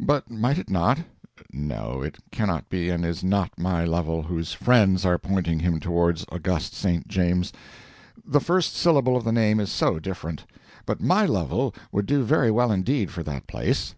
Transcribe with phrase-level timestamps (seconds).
[0.00, 5.16] But might it not—no, it cannot be and is not my Lovel whose "friends" are
[5.16, 7.06] pointing him towards august St.
[7.06, 7.52] James's.
[8.26, 10.44] The first syllable of the name is so different.
[10.86, 13.88] But my Lovel would do very well indeed for that place.